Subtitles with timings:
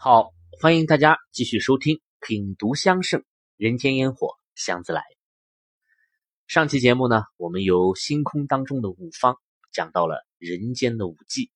[0.00, 3.24] 好，欢迎大家继续收听《品读香盛
[3.56, 5.00] 人间烟火香自来》。
[6.46, 9.40] 上期节目呢，我们由星空当中的五方
[9.72, 11.50] 讲到了人间的五季，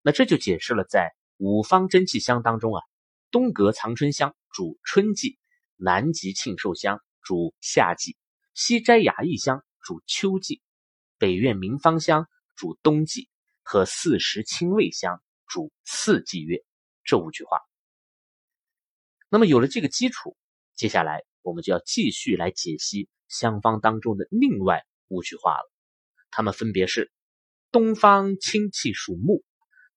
[0.00, 2.82] 那这就解释了在五方真气香当中啊，
[3.30, 5.38] 东阁藏春香主春季，
[5.76, 8.16] 南极庆寿香主夏季，
[8.54, 10.62] 西斋雅逸香主秋季，
[11.18, 13.28] 北苑明芳香主冬季，
[13.62, 16.64] 和四时清味香主四季月。
[17.06, 17.60] 这五句话。
[19.28, 20.36] 那么有了这个基础，
[20.74, 25.72] 接下来我们就要继续来解析相方当中的另外五句话了。
[26.30, 27.10] 它们分别是：
[27.70, 29.44] 东方清气属木，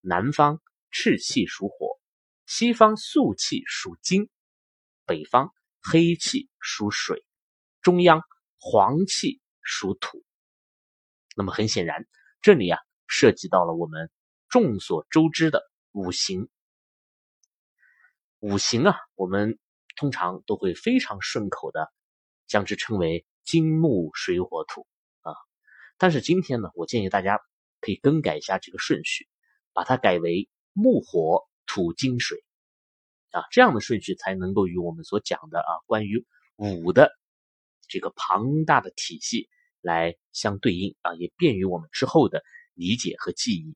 [0.01, 1.99] 南方赤气属火，
[2.45, 4.29] 西方素气属金，
[5.05, 7.25] 北方黑气属水，
[7.81, 8.21] 中央
[8.57, 10.23] 黄气属土。
[11.35, 12.07] 那么很显然，
[12.41, 14.11] 这里啊涉及到了我们
[14.47, 16.49] 众所周知的五行。
[18.39, 19.59] 五行啊，我们
[19.97, 21.91] 通常都会非常顺口的
[22.47, 24.87] 将之称为金木水火土
[25.21, 25.33] 啊。
[25.97, 27.41] 但是今天呢，我建议大家
[27.81, 29.27] 可以更改一下这个顺序，
[29.73, 32.41] 把它改为木火土金水
[33.31, 37.11] 啊，这样的顺序才能够与我们所讲的啊关于五的
[37.89, 39.49] 这个庞大的体系
[39.81, 42.41] 来相对应啊，也便于我们之后的
[42.73, 43.75] 理解和记忆。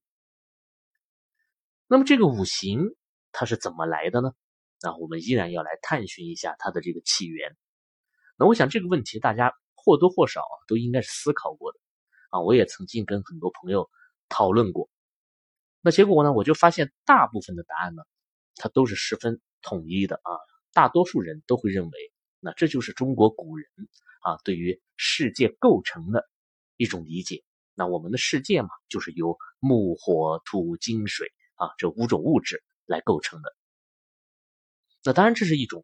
[1.87, 2.95] 那么这个五行
[3.33, 4.31] 它是怎么来的呢？
[4.83, 7.55] 那我们依然要来探寻一下它的这个起源。
[8.37, 11.79] 那我想这个问题大家或多或少都应该是思考过的
[12.31, 12.41] 啊。
[12.41, 13.89] 我也曾经跟很多朋友
[14.27, 14.89] 讨论过。
[15.79, 18.03] 那结果呢，我就发现大部分的答案呢，
[18.55, 20.31] 它都是十分统一的啊。
[20.73, 21.91] 大多数人都会认为，
[22.41, 23.65] 那这就是中国古人
[24.21, 26.27] 啊对于世界构成的
[26.75, 27.41] 一种理解。
[27.73, 33.55] 那我们的世界嘛，就是由木、火、土、金、水啊这五种物质来构成的。
[35.05, 35.83] 那当然，这是一种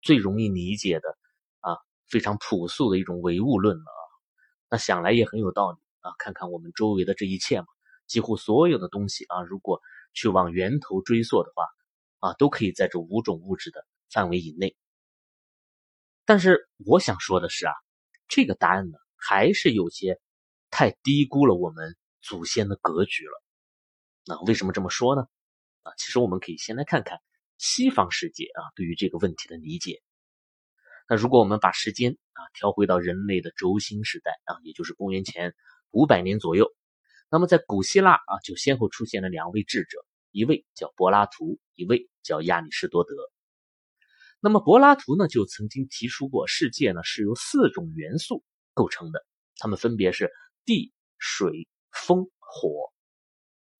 [0.00, 1.18] 最容易理解的
[1.60, 1.76] 啊，
[2.08, 4.02] 非常朴素的一种唯物论了啊。
[4.70, 6.12] 那想来也很有道理啊。
[6.18, 7.66] 看看我们周围的这一切嘛，
[8.06, 9.80] 几乎所有的东西啊，如果
[10.12, 11.66] 去往源头追溯的话
[12.28, 14.76] 啊，都可以在这五种物质的范围以内。
[16.24, 17.72] 但是我想说的是啊，
[18.28, 20.20] 这个答案呢，还是有些
[20.70, 23.42] 太低估了我们祖先的格局了。
[24.26, 25.22] 那为什么这么说呢？
[25.82, 27.18] 啊，其实我们可以先来看看。
[27.60, 30.02] 西方世界啊，对于这个问题的理解。
[31.06, 35.54] 那如果我们把时间啊调回到人类的轴心时代啊，也就是公元前
[35.90, 36.72] 五百年左右，
[37.30, 39.98] 那么在古希腊啊，就先后出现了两位智者，
[40.30, 43.14] 一位叫柏拉图，一位叫亚里士多德。
[44.40, 49.26] 那么柏拉图呢，就曾经提出过，世界呢是由四种元素构成的，
[49.58, 50.30] 它们分别是
[50.64, 52.90] 地、水、风、火。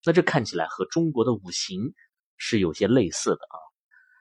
[0.04, 1.94] 那这看起来和中国的五行
[2.36, 3.69] 是有些类似的啊。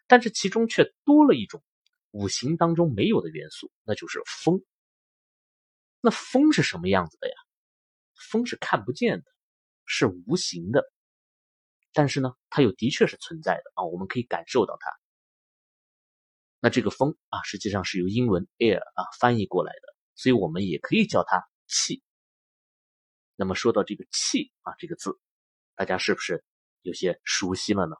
[0.10, 1.64] 但是其中却多了一种
[2.10, 4.66] 五行当中没有的元素，那就是风。
[6.02, 7.36] 那风是什么样子的呀？
[8.16, 9.26] 风是看不见的，
[9.86, 10.84] 是无形的。
[11.94, 14.92] 但是呢，它又的确是存在的啊，我们可以感受到它。
[16.60, 22.02] 那这个风啊，实际上是由英文 air 啊翻译过来的，所以我们也可以叫它气。
[23.36, 25.20] 那么说到这个气啊这个字，
[25.76, 26.44] 大家是不是
[26.82, 27.96] 有些熟悉了呢？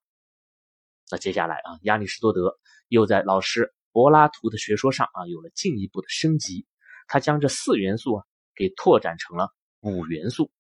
[1.10, 6.68] 那接下来啊，亚里士多德又在老师柏拉图的学说上啊有了进一步的升级，
[7.08, 8.26] 他将这四元素啊
[8.56, 10.52] 给拓展成了五元素，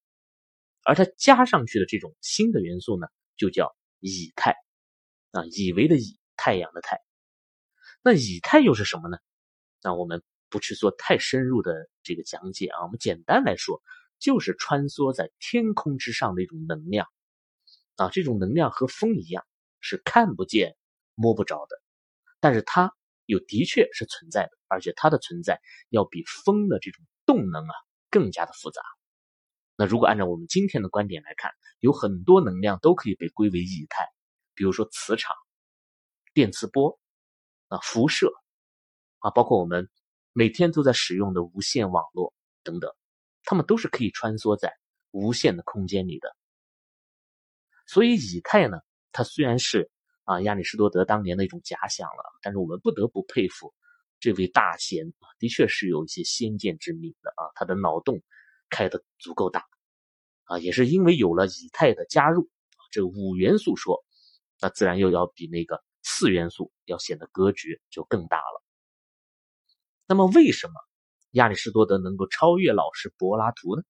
[0.84, 3.08] 而他加上去的这种新的元素呢，
[3.38, 4.56] 就叫以太
[5.32, 7.00] 啊，以为的以，太阳的太。
[8.02, 9.18] 那以太又是什么呢？
[9.84, 13.84] 那我们不去做太深入的这个讲解啊，我们简单来说，
[14.18, 17.08] 就是穿梭在天空之上的一种能量
[17.98, 19.46] 啊，这种能量和风一样。
[19.82, 20.76] 是看不见、
[21.16, 21.82] 摸不着的，
[22.40, 22.94] 但是它
[23.26, 27.74] 又的确是存在的，而且它的存在要比风的这种动能啊
[28.10, 28.82] 更加的复杂。
[29.76, 34.08] 那如果按照我们今天的观点来看，有很多能量都可以被归为以太，
[34.54, 35.36] 比如说磁场、
[36.34, 37.00] 电磁波
[37.68, 38.34] 啊、辐射
[39.20, 39.90] 啊，包括我们
[40.34, 42.34] 每天都在使用的无线网络
[42.64, 42.92] 等等，
[43.44, 44.74] 它们都是可以穿梭在
[45.12, 46.36] 无限的空间里的。
[47.88, 48.80] 所以以太呢？
[49.12, 49.90] 它虽然是
[50.24, 53.74] 啊亚里士多德当年的一种假想了，但是我们不得不佩服
[54.20, 58.22] 这位大贤啊，的确是有一些先见之明的啊，他的脑洞
[58.70, 59.66] 开的足够大
[60.44, 62.50] 啊，也是因为有了以太的加入，
[62.92, 64.04] 这五元素说，
[64.60, 68.64] 那自然又要比那个四元素要显得格局就更大了。
[70.06, 70.74] 那么为什么
[71.32, 73.84] 亚里士多德能够超越老师柏拉图呢？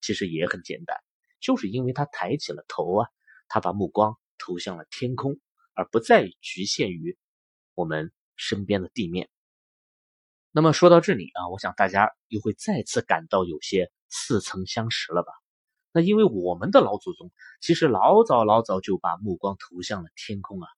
[0.00, 0.96] 其实也很简单，
[1.40, 3.08] 就是因为他抬起了头啊，
[3.48, 4.18] 他把目光。
[4.44, 5.38] 投向了天空，
[5.74, 7.16] 而不再局限于
[7.74, 9.28] 我们身边的地面。
[10.50, 15.32] 那么说到这里啊，我想大家又会再次感到有些似曾相识了吧？
[15.92, 17.30] 那因为我们的老祖宗
[17.60, 20.68] 其实老早老早就把目光投向了天空啊！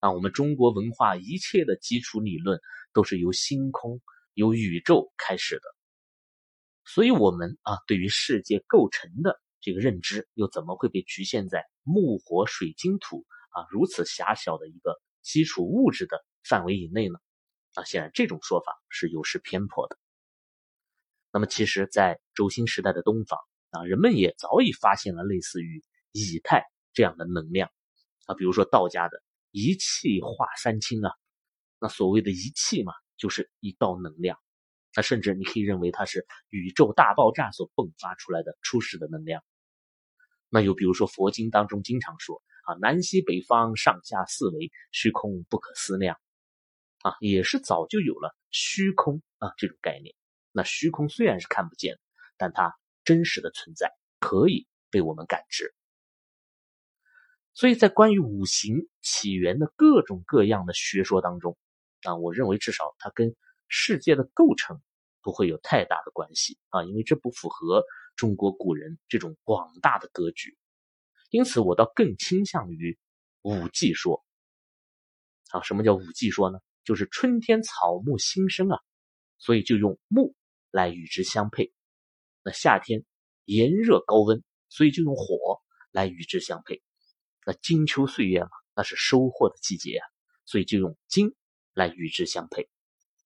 [0.00, 2.60] 啊，我们中国文化一切的基础理论
[2.92, 4.00] 都是由星空、
[4.32, 5.62] 由宇宙开始的，
[6.84, 17.18] 所以我们啊，对于世界构成的这个认知，又怎么会被局限在木、火、水、金、土啊如此狭小的一个基础物质的范围以内呢？
[17.72, 19.96] 啊，显然这种说法是有失偏颇的。
[21.32, 23.40] 那么，其实，在轴心时代的东方
[23.70, 25.82] 啊，人们也早已发现了类似于
[26.12, 27.70] 以太这样的能量
[28.26, 31.10] 啊，比如说道家的一气化三清啊。
[31.80, 34.38] 那所谓的一气嘛，就是一道能量。
[34.94, 39.42] 那甚至你可以认为它是宇宙大爆炸所迸发出来的初始的能量。
[40.54, 46.16] 那又比如说佛经当中经常说啊，南西北方上下四维，虚空不可思量。
[47.00, 50.14] 啊，也是早就有了虚空啊这种概念。
[50.52, 51.98] 那虚空虽然是看不见，
[52.36, 52.72] 但它
[53.02, 53.90] 真实的存在
[54.20, 55.74] 可以被我们感知。
[57.52, 61.58] 所以在关于五行起源的各种各样的学说当中，
[62.04, 63.34] 啊，我认为至少它跟
[63.66, 64.80] 世界的构成
[65.20, 67.82] 不会有太大的关系啊，因为这不符合
[68.16, 70.56] 中国古人这种广大的格局。
[71.30, 72.98] 因此，我倒更倾向于
[73.42, 74.24] 五季说。
[75.50, 76.58] 啊，什么叫五季说呢？
[76.84, 78.78] 就是春天草木新生啊，
[79.38, 80.34] 所以就用木
[80.70, 81.72] 来与之相配。
[82.42, 83.04] 那夏天
[83.44, 86.82] 炎热高温，所以就用火来与之相配。
[87.46, 90.06] 那金秋岁月嘛，那是收获的季节啊，
[90.44, 91.34] 所以就用金
[91.72, 92.68] 来与之相配。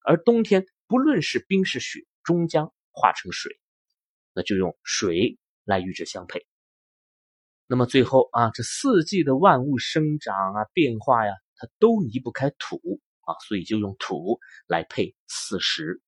[0.04, 3.60] 而冬天不论是冰是雪，终将化成水，
[4.32, 6.46] 那就用水来与之相配。
[7.66, 13.00] 那么最后啊，这四季的万物生长啊变化呀，它都离不开土。
[13.28, 16.00] 啊，所以就用土来配四时，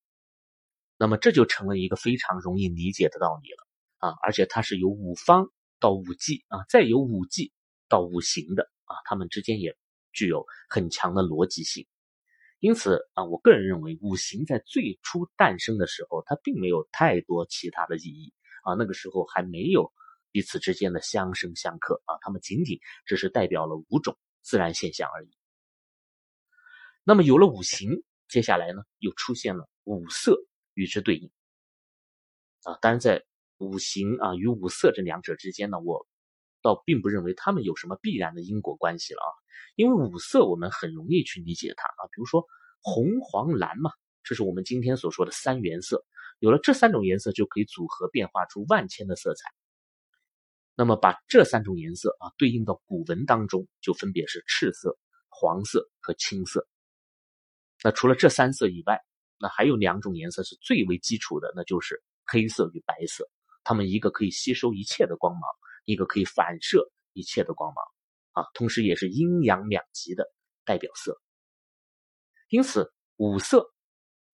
[0.97, 3.69] 那么这就成了一个非常容易理解的道理了
[3.99, 4.17] 啊！
[4.23, 5.47] 而且它是由五方
[5.79, 7.53] 到五季啊，再由五季
[7.91, 9.77] 到五行的啊，它们之间也
[10.15, 11.87] 具有很强的逻辑性。
[12.61, 19.91] 因此啊，我个人认为五行在最初诞生的时候，它并没有太多其他的意义啊，那个时候还没有
[20.31, 25.31] 彼此之间的相生相克啊，它们仅仅只是代表了五种自然现象而已。
[27.03, 30.39] 那么有了五行，接下来呢，又出现了五色
[30.75, 31.31] 与之对应
[32.65, 32.77] 啊。
[32.83, 33.25] 当然，在
[33.57, 36.07] 五行啊与五色这两者之间呢，我
[36.61, 39.33] 倒并不认为它们有什么必然的因果关系了啊。
[39.81, 42.45] 因为五色我们很容易去理解它啊，比如说
[42.83, 43.91] 红、黄、蓝嘛，
[44.23, 46.05] 这是我们今天所说的三原色。
[46.39, 49.49] 有了这三种颜色，就可以组合变化出万千的色彩。
[50.75, 54.99] 那么把这三种颜色啊对应到古文当中，就分别是赤色、
[55.31, 56.69] 黄色和青色。
[57.83, 59.01] 那除了这三色以外，
[59.39, 63.27] 那还有两种颜色是最为基础的，那就是黑色与白色。
[63.65, 65.43] 它们一个可以吸收一切的光芒，
[65.87, 67.83] 一个可以反射一切的光芒，
[68.33, 70.25] 啊，同时也是阴阳两极的
[70.65, 71.21] 代表色。
[72.49, 73.73] 因此，五色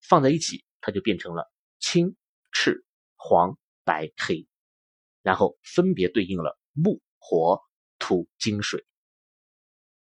[0.08, 2.16] 放在一起，它就变成了青、
[2.52, 2.84] 赤、
[3.16, 4.46] 黄、白、黑，
[5.22, 7.60] 然后分别对应了木、火、
[7.98, 8.84] 土、金、水。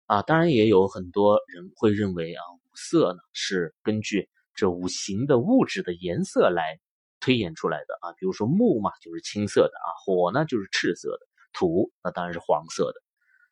[0.05, 2.41] 啊，当然也有很多人会认为啊。
[2.63, 6.79] 五色呢是根据这五行的物质的颜色来
[7.19, 13.01] 推演出来的啊，比如说木嘛就是青色的啊，火呢就是赤色的，土那当然是黄色的，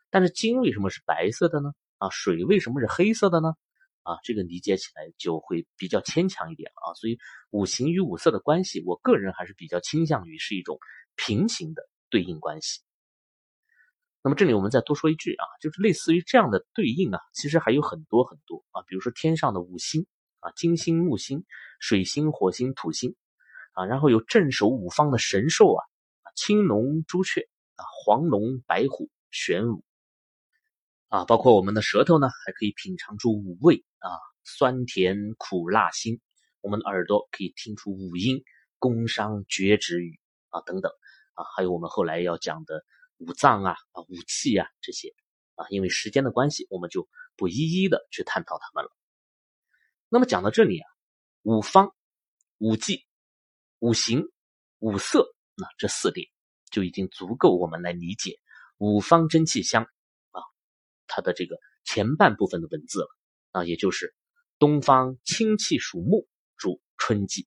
[0.10, 1.74] 但是金为什么是白色的呢？
[1.98, 3.54] 啊，水为什么是黑色的呢？
[4.04, 7.20] 啊，这个理解起来就会比较牵强一点了啊，所以
[7.51, 10.80] 五行与五色的关系，我个人还是比较倾向于是一种
[11.16, 12.82] 平行的对应关系。
[14.24, 20.08] 那么这里我们再多说一句啊，就是类似于这样的对应啊，其实还有很多很多啊，比如说天上的五星
[20.39, 21.46] 啊，金星、木星、
[21.80, 23.16] 水星、火星、土星
[23.74, 25.84] 啊，然后有镇守五方的神兽啊，
[26.36, 27.42] 青龙、朱雀
[27.75, 29.84] 啊，黄龙、白虎、玄武
[31.10, 34.10] 啊，包括我们的舌头呢，还可以品尝出五味啊，
[34.44, 36.16] 酸甜苦辣辛；
[36.62, 38.42] 我们的耳朵可以听出五音，
[38.80, 40.92] 宫商角徵羽啊等等
[41.34, 42.84] 啊，还有我们后来要讲的。
[43.22, 45.13] 五脏啊啊五气啊这些
[45.56, 48.89] 啊，因为时间的关系，我们就不一一的去探讨它们了。
[50.08, 50.88] 那么讲到这里啊，
[51.42, 51.94] 五方、
[52.60, 53.04] 五季、
[53.80, 54.24] 五行、
[54.78, 56.30] 五色，那这四点
[56.72, 58.39] 就已经足够我们来理解
[58.78, 59.86] 五方真气香
[61.10, 63.08] 它的这个前半部分的文字了
[63.51, 64.16] 啊，也就是
[64.60, 67.44] 东方清气属木，主春季；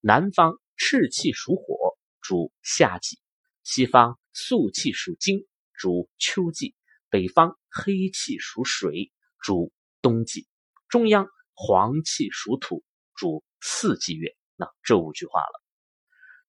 [0.00, 3.16] 南方赤气属火，主夏季；
[3.62, 4.18] 西方。
[4.36, 6.74] 素气属金，主秋季；
[7.08, 10.48] 北方黑气属水，主冬季；
[10.88, 12.82] 中央黄气属土，
[13.14, 14.34] 主四季月。
[14.56, 15.62] 那这五句话了。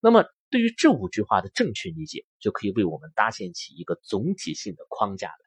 [0.00, 5.45] 那么对于这五句话的正确理解，就可以为我们搭建起一个总体性的框架来。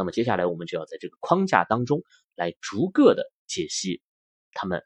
[0.00, 2.02] 那么接下来我们就要在这个框架当中
[2.34, 4.00] 来逐个的解析
[4.54, 4.82] 他们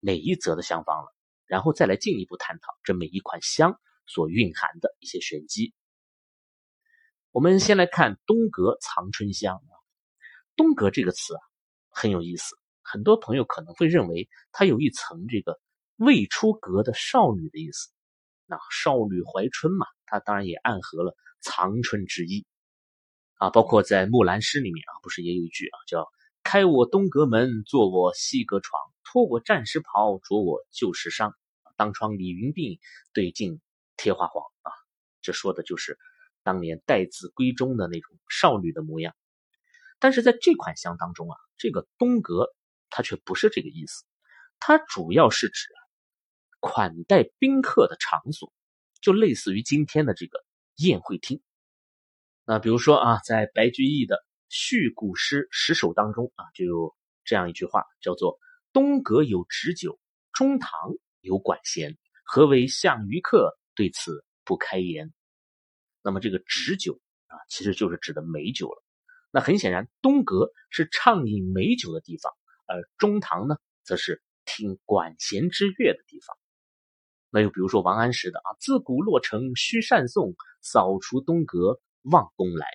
[0.00, 1.14] 每一则的香方了，
[1.46, 5.72] 然后再来进一步探讨这每一款香所蕴含的一些玄机。
[7.30, 9.72] 我们先来看东阁藏春香啊，
[10.56, 11.40] 东阁这个词啊
[11.88, 15.60] 很有意思，很多朋友可能会认为它有一层这个
[15.94, 17.90] 未出阁的少女的意思，
[18.46, 22.44] 那少女怀春嘛，它当然也暗合了藏春之意
[23.36, 23.50] 啊。
[23.50, 26.08] 包括在《木兰诗》里面啊，不是也有一句啊，叫
[26.42, 31.32] “开我东阁门，坐我西阁床，脱我战时袍，着我旧时裳，
[31.76, 32.78] 当窗理云鬓，
[33.12, 33.60] 对镜
[33.96, 34.72] 贴花黄”啊，
[35.22, 35.98] 这说的就是。
[36.42, 39.16] 当年待字闺中的那种少女的模样，
[39.98, 42.54] 但是在这款香当中啊，这个东阁
[42.88, 44.04] 它却不是这个意思，
[44.60, 45.66] 它主要是指
[46.60, 48.52] 款待宾客的场所，
[49.00, 50.44] 就类似于今天的这个
[50.76, 51.42] 宴会厅。
[52.48, 54.14] 那比如说啊，在白居易的
[54.48, 58.38] 《续古诗十首》当中啊，就有这样一句话，叫做
[58.72, 59.98] “东阁有旨酒，
[60.32, 60.70] 中堂
[61.22, 63.58] 有管弦，何为相余客？
[63.74, 65.12] 对此不开言。”
[66.02, 68.84] 那么这个旨酒啊，其实就是指的美酒了。
[69.32, 72.32] 那很显然，东阁是畅饮美酒的地方，
[72.66, 76.38] 而中堂呢，则是听管弦之乐的地方。
[77.30, 82.66] 那又比如说王安石的啊，“自古洛城须善颂，扫除东阁望宫来”，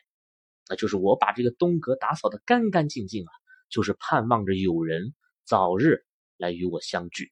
[0.70, 3.32] 那就是我把这个东阁打扫的干干净净啊，
[3.70, 6.06] 就是盼望着有人早日
[6.38, 7.32] 来与我相聚。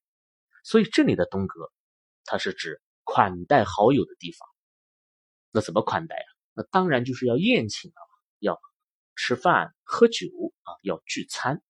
[0.62, 1.72] 所以这里的东阁，
[2.24, 4.48] 它是指款待好友的地方。
[5.52, 6.28] 那怎么款待啊？
[6.52, 8.02] 那当然就是要宴请啊，
[8.38, 8.60] 要
[9.16, 10.26] 吃饭喝酒
[10.62, 11.62] 啊，要聚餐。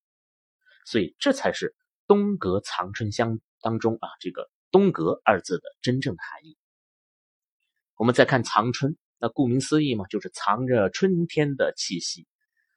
[0.85, 6.57] 所以这才是东阁藏春香当中啊这个“东阁”二字的真正的含义。
[7.95, 12.27] 我们再看藏春，那顾名思义嘛，就是藏着春天的气息。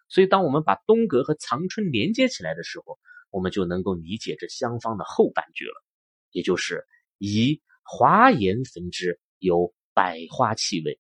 [0.09, 5.83] 所以当我们把东阁和藏春连接起来的时候，我们就能够理解这香方的后半句了，
[6.31, 6.87] 也就是
[7.19, 9.75] 以华严焚之有。
[9.97, 10.99] 百花气味，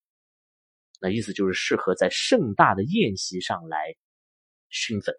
[1.00, 3.96] 那意思就是适合在盛大的宴席上来
[4.68, 5.12] 熏粉，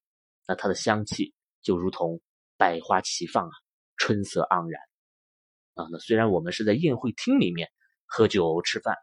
[0.47, 2.21] 那它的香气就如同
[2.55, 3.51] 百花齐放啊，
[3.97, 4.81] 春色盎然
[5.73, 5.89] 啊。
[5.91, 7.69] 那虽然我们是在宴会厅里面
[8.05, 8.95] 喝酒吃饭，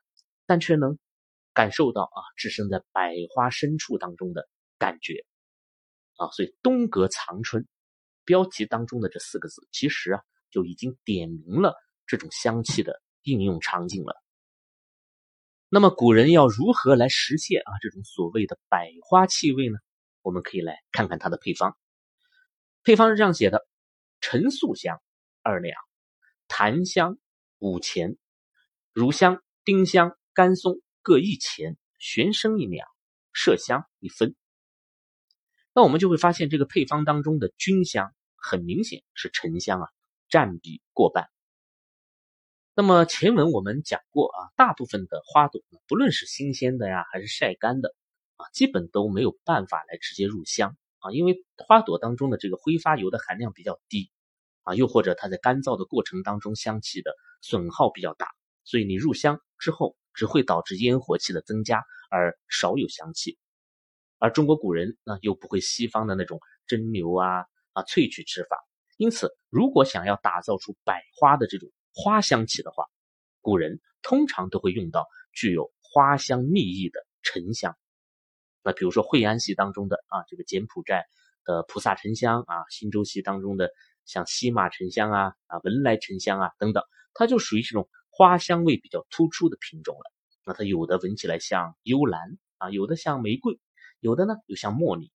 [0.46, 0.98] 但却能
[1.54, 5.24] 感受到啊，置身在百花深处当中的感觉
[6.16, 6.30] 啊。
[6.30, 7.66] 所以东阁藏春
[8.24, 11.74] 标题当中的这四个字，其实啊就已经点明了
[12.06, 14.14] 这种香气的应用场景了。
[15.68, 19.78] 那么古人要如何来实现啊这种所谓的百花气味呢？
[20.20, 21.76] 我们可以来看看它的配方。
[22.84, 23.66] 配方是这样写的：
[24.20, 25.00] 陈素香
[25.42, 25.76] 二两，
[26.46, 27.18] 檀香
[27.58, 28.18] 五钱，
[28.92, 32.86] 乳香、丁香、甘松各一钱，玄参一两，
[33.34, 34.34] 麝香一分。
[35.74, 39.88] 那我们就会发现这个配方当中的菌香很明显是沉香啊，
[40.28, 41.28] 占比过半。
[42.74, 47.94] 那么前文我们讲过啊，大部分的花朵呢，不论是新鲜的呀，还是晒干的
[48.36, 54.10] 啊，基本都没有办法来直接入香啊，因为花朵当中的这个挥发油的含量比较低
[54.62, 58.28] 啊，又或者它在干燥的过程当中香气的损耗比较大，
[58.64, 63.38] 所以你入香之后只会导致烟火气的增加，而少有香气。
[64.18, 68.56] 而中国古人呢，又不会西方的那种蒸馏啊啊萃取吃法，
[68.96, 71.68] 因此如果想要打造出百花的这种。
[71.94, 72.86] 花香气的话，
[73.42, 77.76] 古人通常都会用到具有花香蜜意的沉香。
[78.62, 81.04] 那比如说惠安系当中的啊，这个柬埔寨
[81.44, 83.70] 的菩萨沉香啊，新洲系当中的
[84.06, 87.90] 像西马沉香啊、啊文莱沉香啊等等，它就属于这种
[88.22, 90.12] 花香味比较突出的品种了。
[90.46, 93.58] 那它有的闻起来像幽兰啊，有的像玫瑰，
[93.98, 95.10] 有的呢又像茉莉。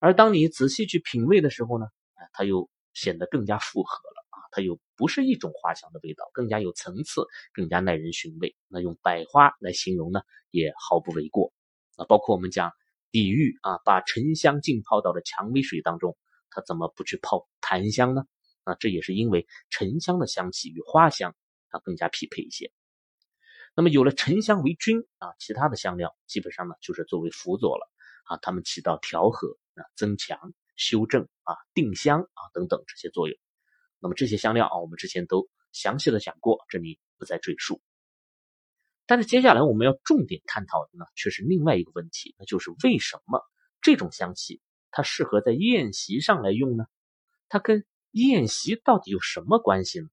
[0.00, 4.36] 而当你仔细去品味的时候呢，啊，它又显得更加复合了啊。
[4.52, 7.24] 它又不是一种花香的味道，更加有层次，
[7.54, 8.54] 更加耐人寻味。
[8.68, 11.54] 那用百花来形容呢，也毫不为过。
[11.96, 12.70] 啊，包括我们讲
[13.12, 16.18] 李煜啊，把沉香浸泡到了蔷薇水当中，
[16.50, 18.24] 他怎么不去泡檀香呢？
[18.64, 21.34] 啊，这也是因为沉香的香气与花香
[21.70, 22.72] 它更加匹配一些。
[23.74, 27.88] 那么有了沉香为君啊，其他的香料基本上呢就是作为辅佐了
[28.24, 33.38] 啊，它们起到调和啊、增强、修正啊、定香啊等等这些作用。
[34.00, 37.80] 那么这些香料啊，我们之前都详细的讲过，这里不再赘述。
[39.06, 43.40] 但是接下来我们要重点探讨的呢，却是另外一个问题，那就是为什么
[43.80, 44.60] 这种香气
[44.90, 46.86] 它适合在宴席上来用呢？
[47.48, 50.08] 它跟宴席到底有什么关系呢？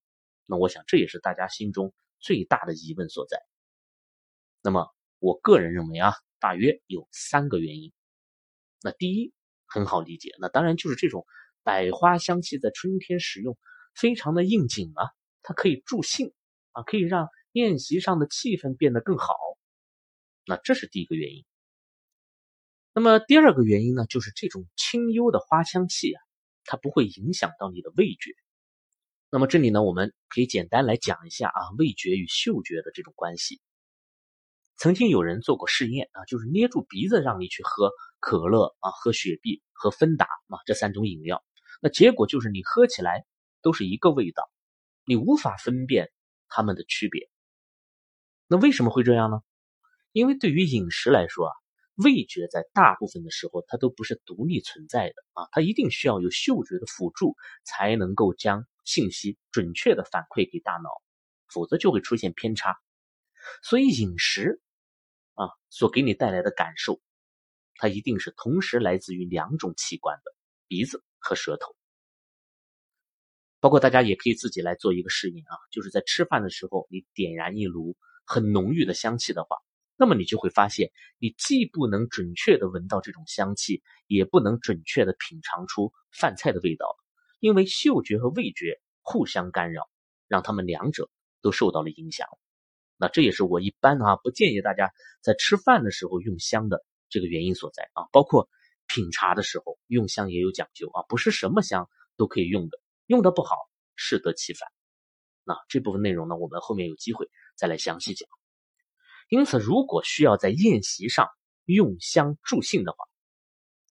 [0.48, 3.38] 那我想这也是大家心中最大的疑问所在。
[4.64, 4.90] 那么
[5.20, 7.94] 我个人认为啊，大约有三个原因。
[8.82, 9.34] 那第一
[9.66, 11.26] 很好理解，那当然就是这种
[11.64, 13.58] 百花香气在春天使用
[13.94, 15.10] 非常的应景啊，
[15.44, 16.34] 它可以助兴
[16.72, 19.36] 啊，可以让宴席上的气氛变得更好。
[20.46, 21.46] 那这是第一个原因。
[22.94, 26.22] 那么第二个原因呢，就是这种清幽的花香气啊，
[26.64, 28.32] 它不会影响到你的味觉。
[29.30, 33.60] 那么这里呢，我们可以简单来讲一下啊，味觉与嗅觉的这种关系。
[34.78, 37.92] 曾经有人做过试验啊，就是捏住鼻子让你去喝
[38.22, 41.44] 可乐啊、喝雪碧、喝芬达啊这三种饮料，
[41.82, 43.26] 那结果就是你喝起来
[43.62, 44.50] 都是一个味道，
[45.04, 46.10] 你无法分辨
[46.48, 47.30] 它们的区别。
[48.48, 49.42] 那为什么会这样呢？
[50.14, 51.54] 因为对于饮食来说啊，
[51.96, 58.66] 味觉在大部分的时候它都不是独立存在的啊，它一定需要有嗅觉的辅助，才能够将。
[58.88, 60.90] 信息准确的反馈给大脑，
[61.54, 62.78] 否则就会出现偏差。
[63.62, 64.62] 所以饮食
[65.34, 67.02] 啊所给你带来的感受，
[67.76, 70.34] 它一定是同时来自于两种器官的
[70.70, 71.76] 鼻子和舌头。
[73.60, 79.58] 包括大家也可以自己来做一个试验啊，就是在吃饭的时候，你点燃一炉很浓郁的香气的话，
[79.98, 86.96] 那么你就会发现，你既不能准确的闻到这种香气，也不能准确的品尝出饭菜的味道。
[87.40, 89.90] 因为嗅觉和味觉互相干扰，
[90.28, 91.10] 让他们两者
[91.42, 92.28] 都受到了影响。
[92.98, 94.92] 那这也是我一般啊不建议大家
[95.22, 98.08] 在吃饭的时候用香的这个原因所在啊。
[98.12, 98.50] 包括
[98.88, 103.56] 品茶的时候用香也有讲究啊，不是什么香都可以用的，用的不好
[103.96, 104.68] 适得其反。
[105.44, 108.28] 那这部分内容呢，我们后面有机会再来详细讲。
[109.30, 111.28] 因此，如果需要在宴席上
[111.66, 112.98] 用香助兴的话，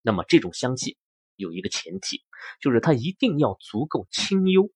[0.01, 0.97] 那么这种香气。
[1.35, 2.23] 有一个前提，
[2.59, 4.71] 就是它一定要足够清幽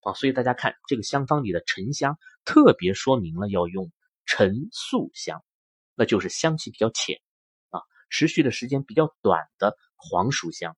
[0.00, 3.92] 啊，所以大家看这个香方里的沉香，特别说明了要用
[4.24, 5.44] 沉素香，
[5.94, 7.20] 那就是香气比较浅
[7.70, 10.76] 啊，持续的时间比较短的黄熟香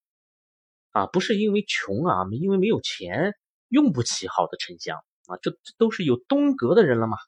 [0.91, 3.35] 啊，不是因为穷啊，因为没有钱
[3.69, 7.19] 用不起好的沉香啊，这都是有东阁的人了嘛，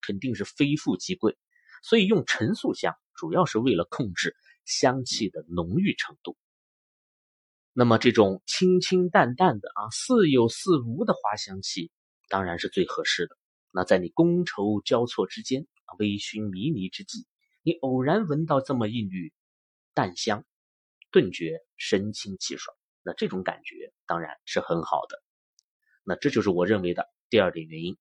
[0.00, 1.36] 肯定是非富即贵，
[1.82, 6.36] 所以用陈素香主要是为了控制香气的浓郁程度。
[7.80, 11.90] 那么这种清清淡淡的啊，似有似无的花香气，
[12.28, 13.38] 当然是最合适的。
[13.70, 15.66] 那在你觥筹交错之间
[15.98, 17.26] 微醺迷离之际，
[17.62, 19.32] 你偶然闻到这么一缕
[19.94, 20.44] 淡香，
[21.10, 22.76] 顿觉神清气爽。
[23.02, 25.22] 那这种感觉当然是很好的。
[26.04, 27.96] 那这就是我认为的第二点原因。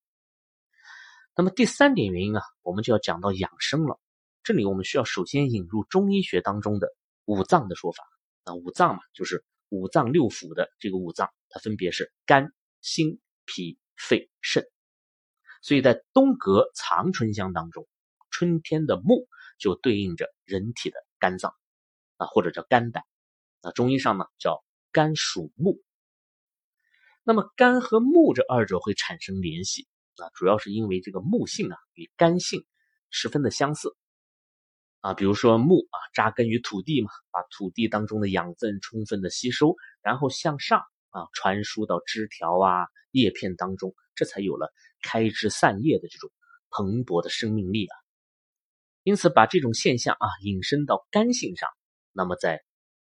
[1.38, 3.98] 那么第三点原因啊，我们就要讲到养生了。
[4.44, 6.90] 这里我们需要首先引入中医学当中的
[7.24, 8.04] 五脏的说法。
[8.46, 9.46] 那五脏嘛，就是。
[9.70, 12.52] 五脏六腑的这个五脏，它分别是肝、
[12.82, 14.66] 心、脾、肺、肾。
[15.62, 17.88] 所以在东阁藏春香当中，
[18.32, 19.28] 春天的木
[19.58, 21.54] 就对应着人体的肝脏
[22.18, 23.04] 啊，或者叫肝胆。
[23.62, 25.82] 那中医上呢叫肝属木。
[27.24, 32.66] 那么肝和木这二者会产生联系啊，主要是因为这个木性啊与肝性
[33.10, 33.96] 十分的相似。
[35.02, 46.30] 啊，比如说木啊，扎根于土地嘛，把土地当中的养分充分的吸收，然后向上啊传输到枝条啊叶片当中，这才有了开枝散叶的这种
[46.70, 47.96] 蓬勃的生命力啊。
[49.04, 51.70] 因此，把这种现象啊引申到肝性上，
[52.12, 52.62] 那么在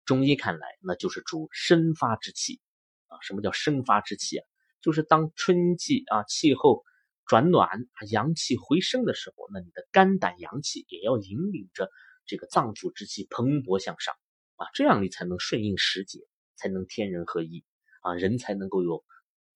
[0.06, 2.62] 中医看来，那就是主生发之气
[3.08, 3.18] 啊。
[3.22, 4.46] 什么叫生发之气啊？
[4.82, 6.84] 就是当春季啊气候。
[7.32, 7.70] 转暖
[8.10, 11.90] 阳气回升的时候，那你的肝胆阳气也要引领着
[12.26, 14.14] 这个脏腑之气蓬勃向上
[14.58, 16.20] 啊，这样你才能顺应时节，
[16.58, 17.64] 才能天人合一
[18.02, 19.06] 啊，人才能够有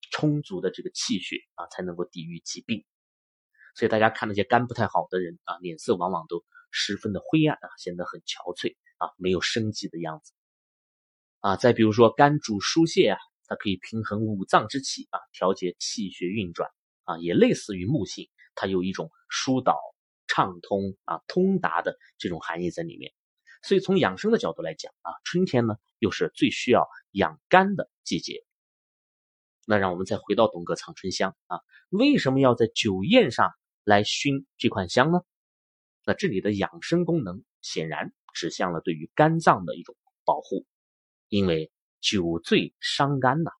[0.09, 2.85] 充足的这个气血啊，才能够抵御疾病。
[3.75, 10.31] 所以大家看那些肝不太好的人啊，脸色往往都十分的灰暗啊，显得很憔悴啊，没有生机的样子
[11.41, 11.57] 啊。
[11.57, 16.69] 再比如说肝主疏泄啊，它可以平衡五脏之气啊，调节气血运转。
[17.05, 19.79] 啊，也类似于木性，它有一种疏导、
[20.27, 23.13] 畅通啊、通达的这种含义在里面。
[23.63, 28.43] 所以从养生的角度来讲啊，春天呢又是最需要养肝的季节。
[29.65, 33.51] 那让我们再回到东阁藏春香啊，为什么要在酒宴上
[33.83, 35.21] 来熏这款香呢？
[36.05, 40.67] 那这里的养生功能显然指向了对于肝脏的一种保护，
[41.29, 43.51] 因为酒醉伤肝呐。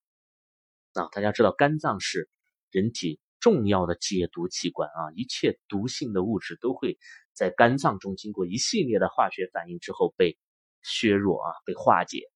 [0.93, 2.29] 啊，大家知道肝脏是
[2.69, 3.19] 人体。
[3.45, 6.97] 重要的解毒器官啊，一切毒性的物质都会
[7.31, 10.35] 在肝脏中经过一系列的化学反应之后被
[10.81, 12.31] 削弱啊，被化解，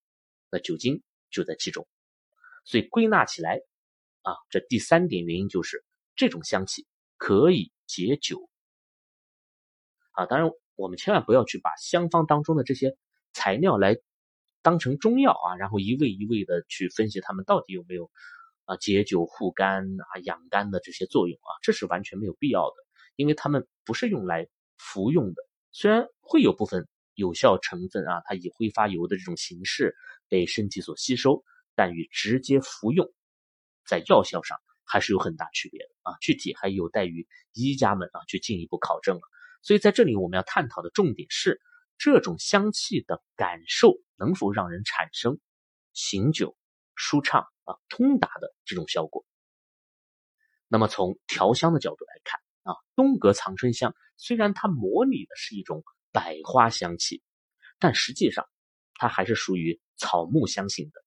[0.51, 1.87] 那酒精就在其中。
[2.63, 3.59] 所以归纳起来
[4.21, 5.83] 啊，这第三点原因就是
[6.15, 6.85] 这种香气
[7.17, 8.47] 可以解酒
[10.11, 10.27] 啊。
[10.27, 12.95] 当然，我们千万不要去把香方当中的这些
[13.33, 13.97] 材料来
[14.61, 18.11] 当成中药啊，然后一味一味的去分析它们到底有没有
[18.69, 22.75] 啊解酒护肝啊养肝的这些作用啊，这是完全没有必要的，
[23.15, 25.41] 因为它们不是用来服用的。
[25.71, 29.95] 虽然会有部分有效成分啊，它以挥发油的这种形式
[30.27, 33.12] 被身体所吸收，但与直接服用
[33.88, 36.17] 在药效上还是有很大区别的啊。
[36.21, 39.21] 具体还有待于医家们啊去进一步考证了。
[39.63, 41.60] 所以在这里我们要探讨的重点是
[41.97, 45.39] 这种香气的感受能否让人产生
[45.93, 46.55] 醒酒、
[46.95, 49.25] 舒畅啊、通达的这种效果。
[50.67, 52.39] 那么从调香的角度来看。
[52.63, 57.23] 啊，东阁藏春香虽然它模拟的是一种百花香气，
[57.79, 58.45] 但实际上
[58.95, 61.01] 它还是属于草木香型的。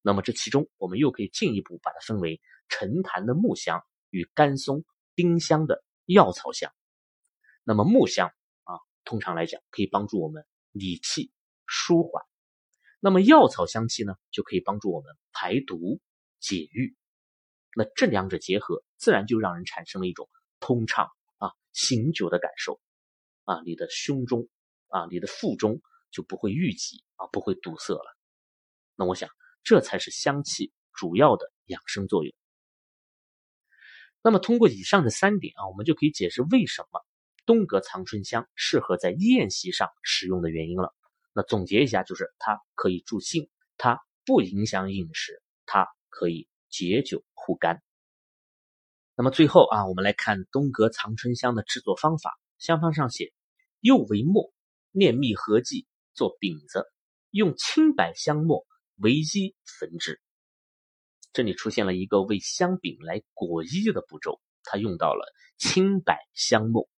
[0.00, 4.82] 那么这其中，我们又可以进一步把它分为沉檀的木香与干松、
[5.14, 6.72] 丁香的药草香。
[7.62, 8.32] 那么木香
[8.64, 11.30] 啊，通常来讲可以帮助我们理气
[11.66, 12.24] 舒缓；
[13.00, 16.00] 那么药草香气呢，就可以帮助我们排毒
[16.40, 16.96] 解郁。
[17.76, 20.28] 那这两者结合，自然就让人产生了一种。
[20.60, 22.80] 通畅啊，醒酒的感受
[23.44, 24.48] 啊，你的胸中
[24.88, 25.80] 啊，你的腹中
[26.10, 28.16] 就不会郁积啊，不会堵塞了。
[28.96, 29.30] 那我想，
[29.62, 32.34] 这才是香气主要的养生作用。
[34.20, 37.06] 那么，通过以上的三点啊，我们就可以解释为什么
[37.46, 40.92] 东阁藏春香适合在宴席上使用的原因了。
[41.38, 47.80] 那总结一下，就是它可以助兴，它不影响饮食，它可以解酒护肝。
[49.14, 52.36] 那么最后啊，我们来看东阁藏春香的制作方法。
[52.58, 53.32] 香方上写：
[53.80, 54.52] 釉为末，
[54.90, 56.84] 炼蜜合剂做饼子，
[57.30, 60.20] 用青柏香末为衣焚制。
[61.32, 66.88] 这里出现了一个为香饼来裹衣的步骤，它用到了青柏香末。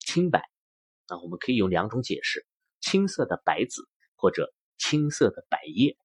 [0.00, 0.40] 青柏
[1.06, 2.44] 啊，我们可以有两种解释：
[2.80, 5.96] 青色的白子或者青色的柏叶，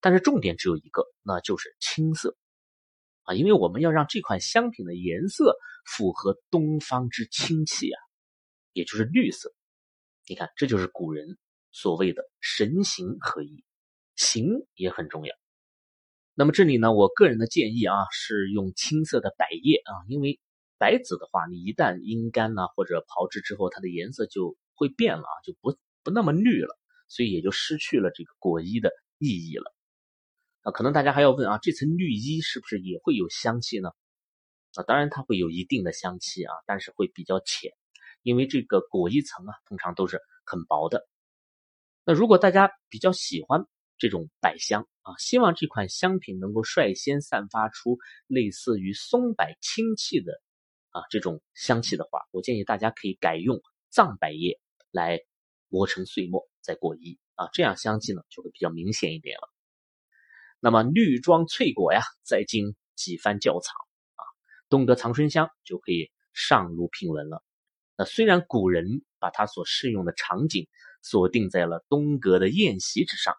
[0.00, 2.36] 但是重点只有一个，那就是青色。
[3.22, 7.98] 啊，因为我们要让这款香品的颜色符合东方之清气啊，
[8.72, 9.52] 也就是绿色。
[10.26, 11.38] 你看，这就是古人
[11.70, 13.64] 所谓的神形合一，
[14.16, 15.34] 形也很重要。
[16.34, 20.40] 那么这里呢，我个人的建议啊，是用青色的柏叶啊，因为
[20.78, 29.74] 白子的话，你一旦阴干呢或者炮制之后，它的颜色就会变了啊，就不不那么绿了，所以也就失去了这个果衣的意义了。
[30.62, 33.90] 啊，可能大家还要问啊，这层绿衣是不是也会有香气呢？
[34.74, 37.72] 啊，当然它会有一定的香气啊，但是会比较浅，
[38.22, 41.08] 因为这个果衣层啊，通常都是很薄的。
[42.04, 43.64] 那如果大家比较喜欢
[43.98, 50.40] 这种百香啊，希望这款香品能够率先散发出类似于松柏清气的
[50.90, 53.60] 啊这种香气的话，我建议大家可以改用
[53.90, 54.60] 藏柏叶
[54.90, 55.20] 来
[55.70, 59.48] 磨成碎末再裹衣啊，这样香气呢就会比较明显一点了。
[60.60, 63.72] 那么绿装翠果呀，再经几番窖藏
[64.16, 64.22] 啊，
[64.68, 67.42] 东阁藏春香就可以上炉品闻了。
[67.96, 70.68] 那虽然古人把它所适用的场景
[71.02, 73.34] 锁定在了东阁的宴席之上，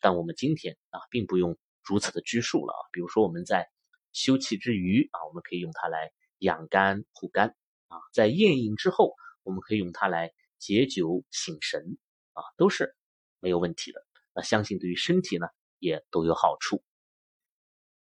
[0.00, 2.80] 但我们今天啊，并不用如此的拘束了啊。
[2.92, 3.68] 比如说我们在
[4.12, 7.56] 休憩之余啊，我们可以用它来养肝护肝
[7.88, 11.98] 啊；在宴饮之后，我们可以用它来解酒醒神
[12.34, 12.94] 啊，都是
[13.40, 14.06] 没有问题的。
[14.32, 15.46] 那相信对于身体呢？
[15.80, 16.84] 也都有好处。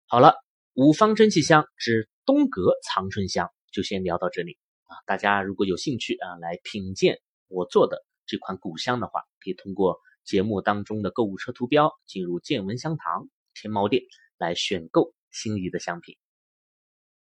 [0.06, 0.36] 好了，
[0.74, 4.96] 五方真气香之东阁藏春香就先聊到这里啊！
[5.06, 14.02] 大家如果有兴趣啊，来品鉴我做的这款古香的话，可以通过节目当中的购物车图标进入见闻香堂天猫店
[14.38, 16.16] 来选购心仪的香品。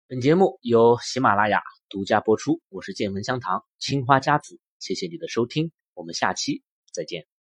[0.08, 7.33] 本节目由喜马拉雅独家播出，我是见闻香堂青花家子，谢谢你的收听，我们下期再见。